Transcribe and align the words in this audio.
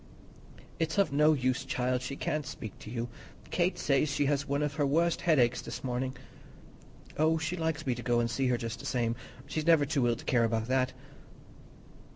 "It's 0.79 0.97
of 0.97 1.13
no 1.13 1.33
use, 1.33 1.63
child; 1.63 2.01
she 2.01 2.15
can't 2.15 2.47
speak 2.47 2.79
to 2.79 2.89
you. 2.89 3.07
Kate 3.51 3.77
says 3.77 4.09
she 4.09 4.25
has 4.25 4.47
one 4.47 4.63
of 4.63 4.73
her 4.73 4.83
worst 4.87 5.21
headaches 5.21 5.61
this 5.61 5.83
morning." 5.83 6.17
"Oh, 7.19 7.37
she 7.37 7.55
likes 7.55 7.85
me 7.85 7.93
to 7.93 8.01
go 8.01 8.19
and 8.19 8.27
see 8.27 8.47
her 8.47 8.57
just 8.57 8.79
the 8.79 8.87
same; 8.87 9.15
she's 9.45 9.67
never 9.67 9.85
too 9.85 10.07
ill 10.07 10.15
to 10.15 10.25
care 10.25 10.43
about 10.43 10.65
that." 10.69 10.93